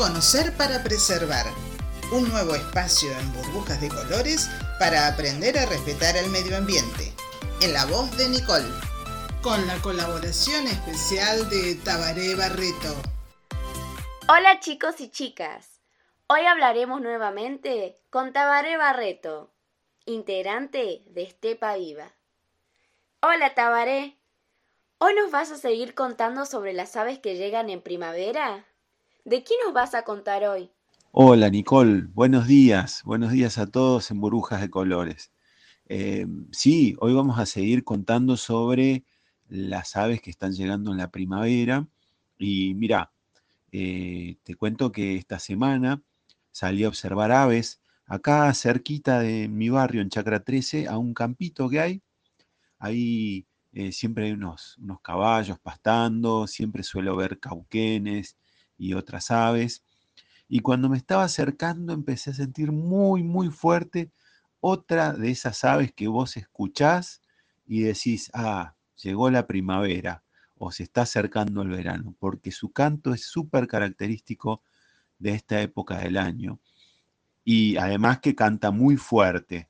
Conocer 0.00 0.56
para 0.56 0.82
preservar. 0.82 1.44
Un 2.10 2.26
nuevo 2.30 2.54
espacio 2.54 3.10
en 3.18 3.32
burbujas 3.34 3.82
de 3.82 3.90
colores 3.90 4.48
para 4.78 5.06
aprender 5.06 5.58
a 5.58 5.66
respetar 5.66 6.16
el 6.16 6.30
medio 6.30 6.56
ambiente. 6.56 7.12
En 7.60 7.74
la 7.74 7.84
voz 7.84 8.16
de 8.16 8.30
Nicole. 8.30 8.72
Con 9.42 9.66
la 9.66 9.76
colaboración 9.82 10.66
especial 10.68 11.50
de 11.50 11.74
Tabaré 11.84 12.34
Barreto. 12.34 12.96
Hola 14.26 14.58
chicos 14.60 15.02
y 15.02 15.10
chicas. 15.10 15.82
Hoy 16.28 16.46
hablaremos 16.46 17.02
nuevamente 17.02 18.00
con 18.08 18.32
Tabaré 18.32 18.78
Barreto, 18.78 19.52
integrante 20.06 21.02
de 21.08 21.24
Estepa 21.24 21.76
Viva. 21.76 22.10
Hola 23.20 23.54
Tabaré. 23.54 24.16
¿Hoy 24.96 25.14
nos 25.14 25.30
vas 25.30 25.50
a 25.50 25.58
seguir 25.58 25.94
contando 25.94 26.46
sobre 26.46 26.72
las 26.72 26.96
aves 26.96 27.18
que 27.18 27.36
llegan 27.36 27.68
en 27.68 27.82
primavera? 27.82 28.64
¿De 29.24 29.44
qué 29.44 29.52
nos 29.64 29.74
vas 29.74 29.94
a 29.94 30.02
contar 30.02 30.44
hoy? 30.44 30.70
Hola 31.12 31.50
Nicole, 31.50 32.06
buenos 32.14 32.46
días, 32.46 33.02
buenos 33.04 33.32
días 33.32 33.58
a 33.58 33.66
todos 33.66 34.10
en 34.10 34.18
Burbujas 34.18 34.62
de 34.62 34.70
Colores. 34.70 35.30
Eh, 35.86 36.26
sí, 36.52 36.96
hoy 37.00 37.12
vamos 37.12 37.38
a 37.38 37.44
seguir 37.44 37.84
contando 37.84 38.38
sobre 38.38 39.04
las 39.48 39.94
aves 39.96 40.22
que 40.22 40.30
están 40.30 40.52
llegando 40.52 40.90
en 40.90 40.96
la 40.96 41.10
primavera. 41.10 41.86
Y 42.38 42.72
mira, 42.74 43.12
eh, 43.72 44.38
te 44.42 44.54
cuento 44.54 44.90
que 44.90 45.16
esta 45.16 45.38
semana 45.38 46.02
salí 46.50 46.84
a 46.84 46.88
observar 46.88 47.30
aves 47.30 47.82
acá 48.06 48.52
cerquita 48.54 49.20
de 49.20 49.48
mi 49.48 49.68
barrio, 49.68 50.00
en 50.00 50.08
Chacra 50.08 50.42
13, 50.42 50.88
a 50.88 50.96
un 50.96 51.12
campito 51.12 51.68
que 51.68 51.80
hay. 51.80 52.02
Ahí 52.78 53.46
eh, 53.72 53.92
siempre 53.92 54.26
hay 54.26 54.32
unos, 54.32 54.78
unos 54.78 55.02
caballos 55.02 55.58
pastando, 55.58 56.46
siempre 56.46 56.82
suelo 56.82 57.16
ver 57.16 57.38
cauquenes 57.38 58.36
y 58.80 58.94
otras 58.94 59.30
aves. 59.30 59.84
Y 60.48 60.60
cuando 60.60 60.88
me 60.88 60.96
estaba 60.96 61.24
acercando 61.24 61.92
empecé 61.92 62.30
a 62.30 62.34
sentir 62.34 62.72
muy, 62.72 63.22
muy 63.22 63.50
fuerte 63.50 64.10
otra 64.58 65.12
de 65.12 65.30
esas 65.30 65.62
aves 65.64 65.92
que 65.92 66.08
vos 66.08 66.36
escuchás 66.36 67.22
y 67.66 67.82
decís, 67.82 68.30
ah, 68.34 68.74
llegó 68.96 69.30
la 69.30 69.46
primavera 69.46 70.24
o 70.56 70.72
se 70.72 70.82
está 70.82 71.02
acercando 71.02 71.62
el 71.62 71.68
verano, 71.68 72.14
porque 72.18 72.50
su 72.50 72.72
canto 72.72 73.14
es 73.14 73.24
súper 73.24 73.66
característico 73.66 74.62
de 75.18 75.32
esta 75.32 75.60
época 75.60 75.98
del 75.98 76.16
año. 76.18 76.58
Y 77.44 77.76
además 77.76 78.20
que 78.20 78.34
canta 78.34 78.70
muy 78.70 78.96
fuerte. 78.96 79.68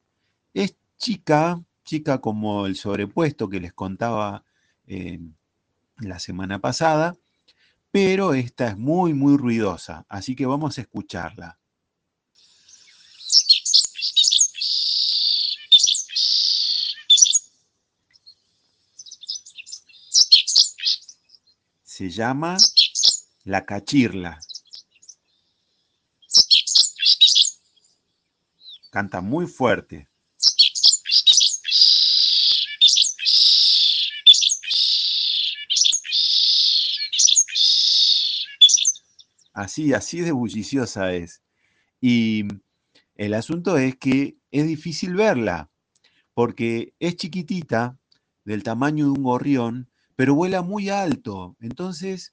Es 0.55 0.77
chica, 0.99 1.63
chica 1.85 2.21
como 2.21 2.67
el 2.67 2.77
sobrepuesto 2.77 3.49
que 3.49 3.61
les 3.61 3.73
contaba 3.73 4.45
eh, 4.87 5.21
la 5.99 6.19
semana 6.19 6.59
pasada, 6.59 7.17
pero 7.91 8.35
esta 8.35 8.69
es 8.69 8.79
muy, 8.79 9.15
muy 9.15 9.37
ruidosa, 9.37 10.05
así 10.09 10.37
que 10.37 10.47
vamos 10.47 10.79
a 10.79 10.83
escucharla. 10.83 11.59
Se 21.85 22.09
llama 22.09 22.57
la 23.45 23.67
cachirla. 23.67 24.41
Canta 28.91 29.21
muy 29.21 29.47
fuerte. 29.47 30.10
Así, 39.61 39.93
así 39.93 40.23
de 40.23 40.33
bulliciosa 40.33 41.13
es. 41.13 41.43
Y 42.01 42.45
el 43.15 43.35
asunto 43.35 43.77
es 43.77 43.95
que 43.97 44.39
es 44.51 44.67
difícil 44.67 45.15
verla, 45.15 45.71
porque 46.33 46.95
es 46.99 47.17
chiquitita, 47.17 47.99
del 48.47 48.63
tamaño 48.63 49.05
de 49.05 49.11
un 49.11 49.23
gorrión, 49.23 49.91
pero 50.17 50.35
vuela 50.35 50.63
muy 50.63 50.89
alto. 50.89 51.57
Entonces, 51.61 52.33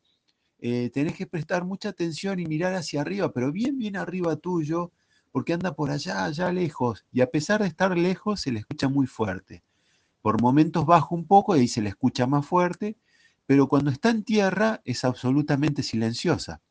eh, 0.59 0.89
tenés 0.93 1.15
que 1.15 1.27
prestar 1.27 1.65
mucha 1.65 1.89
atención 1.89 2.39
y 2.39 2.45
mirar 2.45 2.73
hacia 2.75 3.01
arriba, 3.01 3.33
pero 3.33 3.51
bien, 3.51 3.77
bien 3.77 3.97
arriba 3.97 4.37
tuyo, 4.37 4.93
porque 5.33 5.51
anda 5.51 5.75
por 5.75 5.91
allá, 5.91 6.23
allá 6.23 6.53
lejos. 6.53 7.05
Y 7.11 7.19
a 7.19 7.27
pesar 7.29 7.61
de 7.61 7.67
estar 7.67 7.97
lejos, 7.97 8.39
se 8.39 8.53
le 8.53 8.59
escucha 8.59 8.87
muy 8.87 9.05
fuerte. 9.05 9.65
Por 10.21 10.41
momentos 10.41 10.85
baja 10.85 11.09
un 11.11 11.27
poco 11.27 11.57
y 11.57 11.59
ahí 11.59 11.67
se 11.67 11.81
le 11.81 11.89
escucha 11.89 12.25
más 12.25 12.45
fuerte, 12.45 12.95
pero 13.45 13.67
cuando 13.67 13.91
está 13.91 14.11
en 14.11 14.23
tierra 14.23 14.81
es 14.85 15.03
absolutamente 15.03 15.83
silenciosa. 15.83 16.61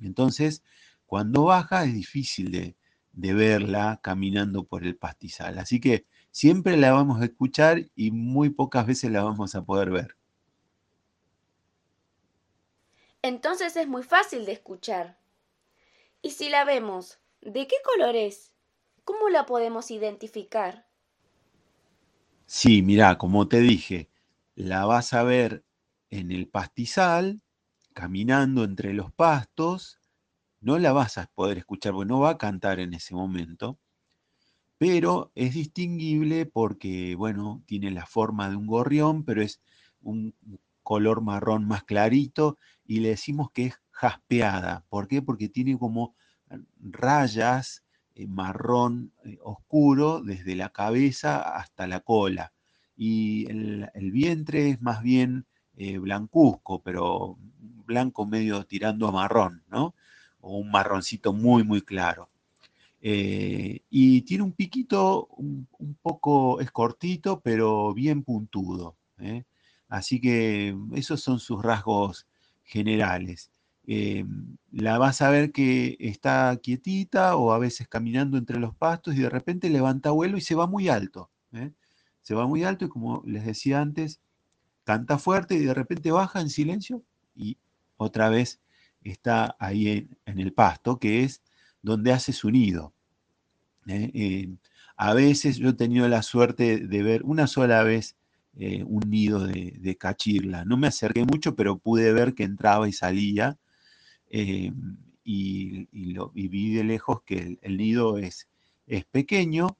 Entonces, 0.00 0.62
cuando 1.06 1.44
baja 1.44 1.84
es 1.84 1.94
difícil 1.94 2.52
de, 2.52 2.76
verla 3.12 3.98
caminando 4.02 4.64
por 4.64 4.84
el 4.84 4.96
pastizal. 4.96 5.58
Así 5.58 5.80
que 5.80 6.06
siempre 6.30 6.76
la 6.76 6.92
vamos 6.92 7.20
a 7.20 7.24
escuchar 7.24 7.86
y 7.96 8.10
muy 8.10 8.50
pocas 8.50 8.86
veces 8.86 9.10
la 9.10 9.24
vamos 9.24 9.54
a 9.54 9.64
poder 9.64 9.90
ver. 9.90 10.16
Entonces 13.22 13.74
es 13.76 13.88
muy 13.88 14.04
fácil 14.04 14.46
de 14.46 14.52
escuchar. 14.52 15.18
Y 16.22 16.30
si 16.30 16.48
la 16.48 16.64
vemos, 16.64 17.18
¿de 17.40 17.66
qué 17.66 17.76
color 17.84 18.14
es? 18.14 18.52
¿Cómo 19.04 19.28
la 19.30 19.46
podemos 19.46 19.90
identificar? 19.90 20.86
Sí, 22.46 22.82
mira, 22.82 23.18
como 23.18 23.48
te 23.48 23.60
dije, 23.60 24.10
la 24.54 24.84
vas 24.84 25.12
a 25.12 25.22
ver 25.22 25.64
en 26.10 26.30
el 26.30 26.48
pastizal 26.48 27.42
caminando 27.98 28.62
entre 28.62 28.92
los 28.92 29.10
pastos, 29.10 29.98
no 30.60 30.78
la 30.78 30.92
vas 30.92 31.18
a 31.18 31.26
poder 31.34 31.58
escuchar 31.58 31.92
porque 31.94 32.06
no 32.06 32.20
va 32.20 32.30
a 32.30 32.38
cantar 32.38 32.78
en 32.78 32.94
ese 32.94 33.12
momento, 33.12 33.80
pero 34.78 35.32
es 35.34 35.54
distinguible 35.54 36.46
porque, 36.46 37.16
bueno, 37.16 37.60
tiene 37.66 37.90
la 37.90 38.06
forma 38.06 38.48
de 38.50 38.54
un 38.54 38.68
gorrión, 38.68 39.24
pero 39.24 39.42
es 39.42 39.60
un 40.00 40.32
color 40.84 41.22
marrón 41.22 41.66
más 41.66 41.82
clarito 41.82 42.56
y 42.86 43.00
le 43.00 43.08
decimos 43.08 43.50
que 43.50 43.66
es 43.66 43.80
jaspeada. 43.90 44.84
¿Por 44.88 45.08
qué? 45.08 45.20
Porque 45.20 45.48
tiene 45.48 45.76
como 45.76 46.14
rayas 46.80 47.82
eh, 48.14 48.28
marrón 48.28 49.12
eh, 49.24 49.38
oscuro 49.42 50.20
desde 50.22 50.54
la 50.54 50.68
cabeza 50.68 51.40
hasta 51.40 51.88
la 51.88 51.98
cola. 51.98 52.52
Y 52.96 53.50
el, 53.50 53.90
vientre 54.12 54.70
es 54.70 54.80
más 54.80 55.02
bien 55.02 55.46
eh, 55.76 55.98
blancuzco, 55.98 56.80
pero 56.80 57.38
blanco 57.88 58.26
medio 58.26 58.64
tirando 58.64 59.08
a 59.08 59.12
marrón, 59.12 59.64
¿no? 59.68 59.94
O 60.40 60.58
un 60.58 60.70
marroncito 60.70 61.32
muy, 61.32 61.64
muy 61.64 61.82
claro. 61.82 62.28
Eh, 63.00 63.80
y 63.90 64.22
tiene 64.22 64.44
un 64.44 64.52
piquito 64.52 65.28
un, 65.36 65.66
poco, 66.02 66.60
es 66.60 66.70
cortito, 66.70 67.40
pero 67.40 67.94
bien 67.94 68.22
puntudo. 68.22 68.96
¿eh? 69.18 69.44
Así 69.88 70.20
que 70.20 70.76
esos 70.94 71.20
son 71.22 71.40
sus 71.40 71.62
rasgos 71.62 72.26
generales. 72.64 73.50
Eh, 73.86 74.24
la 74.70 74.98
vas 74.98 75.22
a 75.22 75.30
ver 75.30 75.50
que 75.50 75.96
está 75.98 76.58
quietita 76.62 77.36
o 77.36 77.52
a 77.52 77.58
veces 77.58 77.88
caminando 77.88 78.36
entre 78.36 78.58
los 78.60 78.74
pastos 78.74 79.14
y 79.14 79.20
de 79.20 79.30
repente 79.30 79.70
levanta 79.70 80.10
vuelo 80.10 80.36
y 80.36 80.42
se 80.42 80.54
va 80.54 80.66
muy 80.66 80.88
alto. 80.88 81.30
Se 82.22 82.34
va 82.34 82.46
muy 82.46 82.62
alto 82.64 82.84
y 82.84 82.88
como 82.90 83.22
les 83.24 83.46
decía 83.46 83.80
antes, 83.80 84.20
canta 84.84 85.18
fuerte 85.18 85.54
y 85.54 85.60
de 85.60 85.74
repente 85.74 86.10
baja 86.10 86.40
en 86.40 86.50
silencio 86.50 87.02
y 87.34 87.56
otra 87.98 88.30
vez 88.30 88.60
está 89.02 89.56
ahí 89.58 90.08
en, 90.24 90.38
el 90.38 90.52
pasto, 90.52 90.98
que 90.98 91.24
es 91.24 91.42
donde 91.82 92.12
hace 92.12 92.32
su 92.32 92.50
nido. 92.50 92.94
¿eh? 93.86 94.10
Eh, 94.14 94.56
a 94.96 95.14
veces 95.14 95.58
yo 95.58 95.70
he 95.70 95.74
tenido 95.74 96.08
la 96.08 96.22
suerte 96.22 96.78
de 96.78 97.02
ver 97.02 97.22
una 97.24 97.46
sola 97.46 97.82
vez 97.82 98.16
eh, 98.56 98.82
un 98.84 99.08
nido 99.08 99.46
de, 99.46 99.96
cachirla. 99.98 100.64
No 100.64 100.76
me 100.76 100.88
acerqué 100.88 101.24
mucho, 101.24 101.54
pero 101.54 101.78
pude 101.78 102.12
ver 102.12 102.34
que 102.34 102.44
entraba 102.44 102.88
y 102.88 102.92
salía. 102.92 103.58
y, 104.30 106.12
lo, 106.12 106.30
vi 106.30 106.74
de 106.74 106.84
lejos 106.84 107.22
que 107.22 107.58
el, 107.60 107.76
nido 107.76 108.18
es, 108.18 108.48
es 108.86 109.04
pequeño 109.04 109.76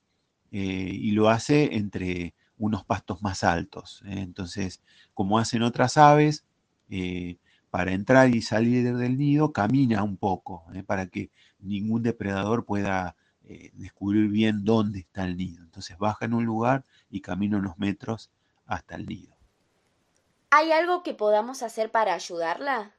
y 0.50 1.10
lo 1.12 1.28
hace 1.28 1.76
entre 1.76 2.34
unos 2.56 2.84
pastos 2.84 3.22
más 3.22 3.44
altos. 3.44 4.02
Entonces, 4.06 4.82
como 5.14 5.38
hacen 5.38 5.62
otras 5.62 5.96
aves, 5.96 6.44
para 7.70 7.92
entrar 7.92 8.34
y 8.34 8.42
salir 8.42 8.96
del 8.96 9.18
nido 9.18 9.52
camina 9.52 10.02
un 10.02 10.16
poco, 10.16 10.64
¿eh? 10.74 10.82
para 10.82 11.06
que 11.06 11.30
ningún 11.58 12.02
depredador 12.02 12.64
pueda 12.64 13.16
eh, 13.44 13.70
descubrir 13.74 14.28
bien 14.28 14.64
dónde 14.64 15.00
está 15.00 15.24
el 15.24 15.36
nido. 15.36 15.62
Entonces 15.62 15.98
baja 15.98 16.24
en 16.24 16.34
un 16.34 16.44
lugar 16.44 16.84
y 17.10 17.20
camina 17.20 17.58
unos 17.58 17.78
metros 17.78 18.30
hasta 18.66 18.96
el 18.96 19.06
nido. 19.06 19.36
¿Hay 20.50 20.72
algo 20.72 21.02
que 21.02 21.14
podamos 21.14 21.62
hacer 21.62 21.90
para 21.90 22.14
ayudarla? 22.14 22.94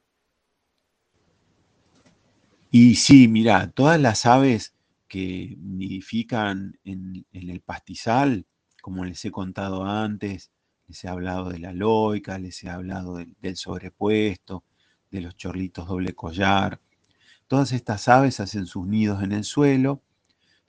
Y 2.71 2.95
sí, 2.95 3.27
mira, 3.27 3.71
todas 3.71 3.99
las 3.99 4.25
aves 4.25 4.75
que 5.07 5.55
nidifican 5.59 6.79
en, 6.83 7.25
el 7.31 7.61
pastizal, 7.61 8.45
como 8.81 9.03
les 9.05 9.25
he 9.25 9.31
contado 9.31 9.85
antes, 9.85 10.51
les 10.89 11.03
he 11.03 11.07
hablado 11.07 11.49
de 11.49 11.59
la 11.59 11.71
loica, 11.71 12.39
les 12.39 12.63
he 12.63 12.69
hablado 12.69 13.17
del 13.17 13.55
sobrepuesto, 13.55 14.63
de 15.11 15.21
los 15.21 15.37
chorlitos 15.37 15.87
doble 15.87 16.15
collar. 16.15 16.81
Todas 17.47 17.71
estas 17.73 18.07
aves 18.07 18.39
hacen 18.39 18.65
sus 18.65 18.87
nidos 18.87 19.21
en 19.21 19.31
el 19.31 19.43
suelo 19.43 20.01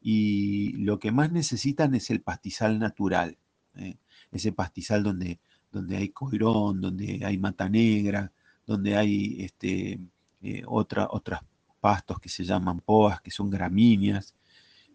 y 0.03 0.73
lo 0.73 0.99
que 0.99 1.11
más 1.11 1.33
necesitan 1.33 1.95
es 1.95 2.11
el 2.11 2.21
pastizal 2.21 2.79
natural, 2.79 3.39
¿eh? 3.77 3.97
ese 4.31 4.53
pastizal 4.53 5.03
donde, 5.03 5.41
donde 5.73 5.97
hay 5.97 6.11
coirón, 6.11 6.83
donde 6.83 7.23
hay 7.25 7.39
mata 7.39 7.69
negra, 7.71 8.31
donde 8.67 8.97
hay 8.97 9.43
este, 9.43 10.01
eh, 10.43 10.63
otra, 10.67 11.09
otros 11.11 11.41
pastos 11.81 12.21
que 12.21 12.29
se 12.29 12.45
llaman 12.45 12.81
poas, 12.81 13.23
que 13.23 13.31
son 13.31 13.49
gramíneas, 13.49 14.35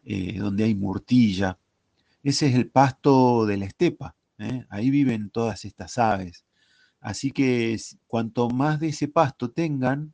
eh, 0.03 0.37
donde 0.37 0.65
hay 0.65 0.75
murtilla. 0.75 1.57
Ese 2.21 2.47
es 2.47 2.55
el 2.55 2.69
pasto 2.69 3.45
de 3.47 3.57
la 3.57 3.65
estepa, 3.65 4.15
ahí 4.69 4.89
viven 4.89 5.29
todas 5.29 5.65
estas 5.65 5.97
aves. 5.97 6.45
Así 6.99 7.31
que 7.31 7.77
cuanto 8.07 8.49
más 8.49 8.79
de 8.79 8.89
ese 8.89 9.07
pasto 9.07 9.51
tengan, 9.51 10.13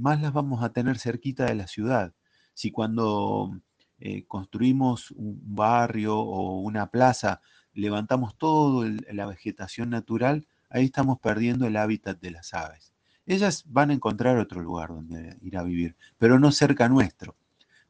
más 0.00 0.20
las 0.20 0.32
vamos 0.32 0.62
a 0.64 0.72
tener 0.72 0.98
cerquita 0.98 1.44
de 1.46 1.54
la 1.54 1.66
ciudad. 1.66 2.12
Si 2.54 2.70
cuando 2.72 3.60
eh, 3.98 4.24
construimos 4.26 5.10
un 5.10 5.40
barrio 5.54 6.18
o 6.18 6.60
una 6.60 6.90
plaza, 6.90 7.42
levantamos 7.74 8.36
toda 8.36 8.90
la 9.12 9.26
vegetación 9.26 9.90
natural, 9.90 10.46
ahí 10.70 10.86
estamos 10.86 11.20
perdiendo 11.20 11.66
el 11.66 11.76
hábitat 11.76 12.18
de 12.20 12.30
las 12.30 12.54
aves. 12.54 12.94
Ellas 13.26 13.64
van 13.66 13.90
a 13.90 13.94
encontrar 13.94 14.38
otro 14.38 14.62
lugar 14.62 14.88
donde 14.88 15.36
ir 15.42 15.56
a 15.58 15.62
vivir, 15.62 15.96
pero 16.18 16.38
no 16.38 16.50
cerca 16.50 16.88
nuestro. 16.88 17.36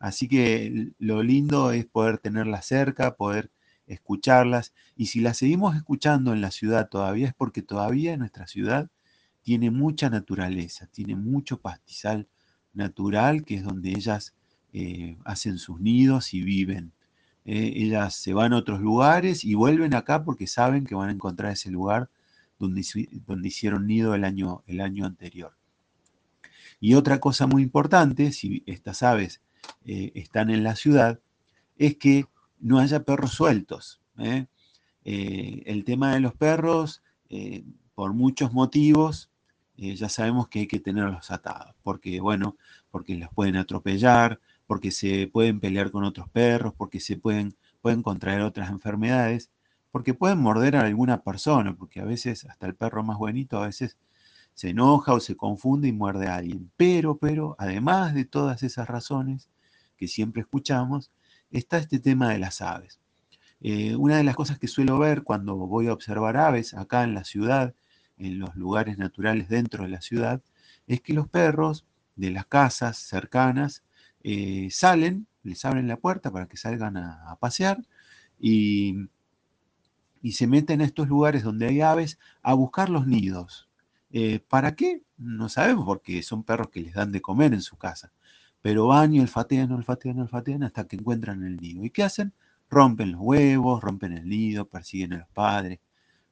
Así 0.00 0.28
que 0.28 0.92
lo 0.98 1.22
lindo 1.22 1.70
es 1.70 1.86
poder 1.86 2.18
tenerlas 2.18 2.66
cerca, 2.66 3.14
poder 3.14 3.50
escucharlas. 3.90 4.72
Y 4.96 5.06
si 5.06 5.20
las 5.20 5.38
seguimos 5.38 5.76
escuchando 5.76 6.32
en 6.32 6.40
la 6.40 6.50
ciudad 6.50 6.88
todavía 6.88 7.28
es 7.28 7.34
porque 7.34 7.62
todavía 7.62 8.16
nuestra 8.16 8.46
ciudad 8.46 8.88
tiene 9.42 9.70
mucha 9.70 10.10
naturaleza, 10.10 10.86
tiene 10.86 11.16
mucho 11.16 11.60
pastizal 11.60 12.28
natural, 12.72 13.44
que 13.44 13.56
es 13.56 13.64
donde 13.64 13.90
ellas 13.90 14.34
eh, 14.72 15.18
hacen 15.24 15.58
sus 15.58 15.80
nidos 15.80 16.34
y 16.34 16.42
viven. 16.42 16.92
Eh, 17.44 17.72
ellas 17.76 18.14
se 18.14 18.32
van 18.32 18.52
a 18.52 18.58
otros 18.58 18.80
lugares 18.80 19.44
y 19.44 19.54
vuelven 19.54 19.94
acá 19.94 20.24
porque 20.24 20.46
saben 20.46 20.84
que 20.84 20.94
van 20.94 21.08
a 21.08 21.12
encontrar 21.12 21.52
ese 21.52 21.70
lugar 21.70 22.10
donde, 22.58 22.84
donde 23.26 23.48
hicieron 23.48 23.86
nido 23.86 24.14
el 24.14 24.24
año, 24.24 24.62
el 24.66 24.80
año 24.80 25.06
anterior. 25.06 25.56
Y 26.78 26.94
otra 26.94 27.18
cosa 27.18 27.46
muy 27.46 27.62
importante, 27.62 28.32
si 28.32 28.62
estas 28.66 29.02
aves 29.02 29.40
eh, 29.84 30.12
están 30.14 30.50
en 30.50 30.62
la 30.62 30.76
ciudad, 30.76 31.18
es 31.76 31.96
que 31.96 32.26
no 32.60 32.78
haya 32.78 33.04
perros 33.04 33.32
sueltos. 33.32 34.00
el 35.04 35.84
tema 35.84 36.14
de 36.14 36.20
los 36.20 36.34
perros, 36.34 37.02
por 37.94 38.12
muchos 38.14 38.52
motivos, 38.52 39.30
ya 39.76 40.08
sabemos 40.08 40.48
que 40.48 40.60
hay 40.60 40.66
que 40.66 40.80
tenerlos 40.80 41.30
atados, 41.30 41.74
porque, 41.82 42.20
bueno, 42.20 42.56
porque 42.90 43.16
los 43.16 43.30
pueden 43.30 43.56
atropellar, 43.56 44.40
porque 44.66 44.90
se 44.90 45.26
pueden 45.26 45.58
pelear 45.58 45.90
con 45.90 46.04
otros 46.04 46.28
perros, 46.28 46.74
porque 46.76 47.00
se 47.00 47.16
pueden, 47.16 47.56
pueden 47.80 48.02
contraer 48.02 48.42
otras 48.42 48.70
enfermedades, 48.70 49.50
porque 49.90 50.14
pueden 50.14 50.38
morder 50.38 50.76
a 50.76 50.82
alguna 50.82 51.22
persona, 51.22 51.74
porque 51.74 52.00
a 52.00 52.04
veces 52.04 52.44
hasta 52.44 52.66
el 52.66 52.74
perro 52.76 53.02
más 53.02 53.18
bonito 53.18 53.58
a 53.58 53.66
veces 53.66 53.96
se 54.54 54.70
enoja 54.70 55.14
o 55.14 55.20
se 55.20 55.36
confunde 55.36 55.88
y 55.88 55.92
muerde 55.92 56.28
a 56.28 56.36
alguien. 56.36 56.70
Pero, 56.76 57.16
pero, 57.16 57.56
además 57.58 58.14
de 58.14 58.24
todas 58.24 58.62
esas 58.62 58.86
razones 58.86 59.48
que 59.96 60.06
siempre 60.06 60.42
escuchamos, 60.42 61.10
está 61.50 61.78
este 61.78 61.98
tema 61.98 62.30
de 62.30 62.38
las 62.38 62.60
aves. 62.60 63.00
Eh, 63.60 63.94
una 63.96 64.16
de 64.16 64.24
las 64.24 64.36
cosas 64.36 64.58
que 64.58 64.68
suelo 64.68 64.98
ver 64.98 65.22
cuando 65.22 65.56
voy 65.56 65.88
a 65.88 65.92
observar 65.92 66.36
aves 66.36 66.74
acá 66.74 67.04
en 67.04 67.14
la 67.14 67.24
ciudad, 67.24 67.74
en 68.16 68.38
los 68.38 68.54
lugares 68.56 68.98
naturales 68.98 69.48
dentro 69.48 69.84
de 69.84 69.90
la 69.90 70.00
ciudad, 70.00 70.42
es 70.86 71.00
que 71.00 71.12
los 71.12 71.28
perros 71.28 71.86
de 72.16 72.30
las 72.30 72.46
casas 72.46 72.98
cercanas 72.98 73.82
eh, 74.22 74.68
salen, 74.70 75.26
les 75.42 75.64
abren 75.64 75.88
la 75.88 75.96
puerta 75.96 76.30
para 76.30 76.46
que 76.46 76.56
salgan 76.56 76.96
a, 76.96 77.36
pasear 77.40 77.82
y, 78.38 79.08
se 80.32 80.46
meten 80.46 80.80
a 80.82 80.84
estos 80.84 81.08
lugares 81.08 81.42
donde 81.42 81.66
hay 81.66 81.80
aves 81.80 82.18
a 82.42 82.54
buscar 82.54 82.90
los 82.90 83.06
nidos. 83.06 83.68
Eh, 84.10 84.40
¿Para 84.40 84.74
qué? 84.74 85.02
No 85.16 85.48
sabemos, 85.48 85.86
porque 85.86 86.22
son 86.22 86.42
perros 86.42 86.68
que 86.70 86.80
les 86.80 86.94
dan 86.94 87.12
de 87.12 87.22
comer 87.22 87.54
en 87.54 87.62
su 87.62 87.76
casa. 87.76 88.12
Pero 88.62 88.86
van 88.86 89.14
y 89.14 89.20
olfatean, 89.20 89.72
olfatean, 89.72 90.20
olfatean 90.20 90.62
hasta 90.62 90.86
que 90.86 90.96
encuentran 90.96 91.44
el 91.44 91.56
nido. 91.56 91.84
¿Y 91.84 91.90
qué 91.90 92.02
hacen? 92.02 92.34
Rompen 92.68 93.12
los 93.12 93.20
huevos, 93.20 93.82
rompen 93.82 94.12
el 94.12 94.28
nido, 94.28 94.66
persiguen 94.66 95.14
a 95.14 95.18
los 95.18 95.28
padres 95.28 95.80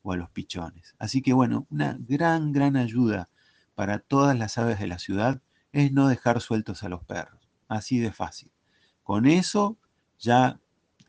o 0.02 0.12
a 0.12 0.16
los 0.16 0.30
pichones. 0.30 0.94
Así 0.98 1.22
que 1.22 1.32
bueno, 1.32 1.66
una 1.70 1.96
gran, 2.00 2.52
gran 2.52 2.76
ayuda 2.76 3.28
para 3.74 3.98
todas 3.98 4.38
las 4.38 4.58
aves 4.58 4.78
de 4.78 4.86
la 4.86 4.98
ciudad 4.98 5.40
es 5.72 5.92
no 5.92 6.08
dejar 6.08 6.40
sueltos 6.40 6.82
a 6.82 6.88
los 6.88 7.04
perros. 7.04 7.48
Así 7.68 7.98
de 7.98 8.12
fácil. 8.12 8.50
Con 9.02 9.26
eso 9.26 9.78
ya 10.18 10.60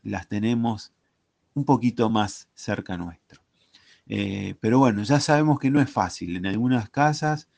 las 0.02 0.28
tenemos 0.28 0.92
un 1.54 1.64
poquito 1.64 2.10
más 2.10 2.48
cerca 2.54 2.96
nuestro. 2.96 3.42
Eh, 4.06 4.56
pero 4.60 4.78
bueno, 4.78 5.02
ya 5.02 5.20
sabemos 5.20 5.58
que 5.58 5.70
no 5.70 5.80
es 5.80 5.90
fácil. 5.90 6.36
En 6.36 6.46
algunas 6.46 6.90
casas 6.90 7.48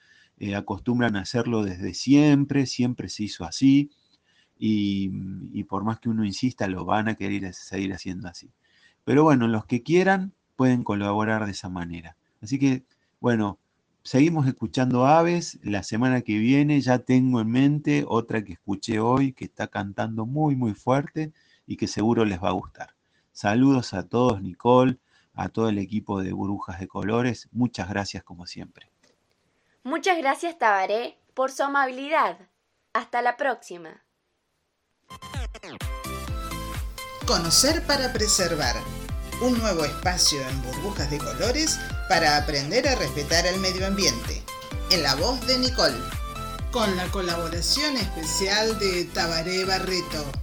eh, 0.43 0.57
acostumbran 0.57 1.15
a 1.15 1.21
hacerlo 1.21 1.63
desde 1.63 1.95
siempre, 1.95 2.67
siempre 2.67 3.09
se 3.09 3.23
hizo 3.23 3.45
así. 3.45 3.93
Y, 4.59 5.13
y, 5.53 5.63
por 5.65 5.85
más 5.85 6.01
que 6.01 6.09
uno 6.09 6.25
insista, 6.25 6.67
lo 6.67 6.85
van 6.85 7.09
a 7.09 7.15
querer 7.15 7.55
seguir 7.55 7.93
haciendo 7.95 8.27
así. 8.29 8.51
Pero 9.05 9.23
bueno, 9.23 9.47
los 9.47 9.67
que 9.67 9.85
quieran 9.85 10.33
pueden 10.57 10.83
colaborar 10.83 11.47
de 11.47 11.53
esa 11.53 11.69
manera. 11.69 12.17
Así 12.41 12.59
que, 12.59 12.85
bueno, 13.21 13.61
seguimos 14.03 14.49
escuchando 14.49 15.07
aves. 15.07 15.61
La 15.63 15.85
semana 15.85 16.23
que 16.23 16.39
viene 16.39 16.81
ya 16.81 16.99
tengo 16.99 17.41
en 17.41 17.49
mente 17.49 18.05
otra 18.09 18.43
que 18.43 18.55
escuché 18.55 18.99
hoy 18.99 19.33
que 19.35 19.45
está 19.45 19.69
cantando 19.69 20.27
muy, 20.27 20.57
muy 20.57 20.75
fuerte 20.75 21.33
y 21.69 21.77
que 21.77 21.87
seguro 21.87 22.25
les 22.25 22.43
va 22.43 22.49
a 22.49 22.53
gustar. 22.53 22.97
Saludos 23.31 23.95
a 23.95 24.09
todos, 24.09 24.43
Nicole, 24.43 24.99
a 25.35 25.49
todo 25.51 25.69
el 25.69 25.79
equipo 25.79 26.21
de 26.21 26.33
Burbujas 26.33 26.81
de 26.81 26.89
Colores. 26.89 27.49
Muchas 27.53 27.89
gracias 27.89 28.25
como 28.25 28.47
siempre. 28.47 28.92
Muchas 29.85 30.17
gracias, 30.19 30.59
Tabaré, 30.59 31.19
por 31.35 31.51
su 31.51 31.65
amabilidad. 31.65 32.39
Hasta 32.93 33.21
la 33.21 33.37
próxima. 33.37 34.05
Conocer 37.27 37.85
para 37.87 38.13
preservar 38.13 38.77
un 39.41 39.59
nuevo 39.59 39.85
espacio 39.85 40.41
en 40.41 40.63
burbujas 40.63 41.11
de 41.11 41.19
colores 41.19 41.81
para 42.09 42.37
aprender 42.37 42.87
a 42.87 42.95
respetar 42.95 43.45
el 43.47 43.59
medio 43.59 43.87
ambiente, 43.87 44.43
en 44.91 45.03
la 45.03 45.17
voz 45.17 45.45
de 45.47 45.59
Nicole, 45.59 45.99
con 46.71 46.97
la 46.97 47.07
colaboración 47.09 47.97
especial 47.97 48.79
de 48.79 49.05
Tabaré 49.07 49.65
Barreto. 49.65 50.42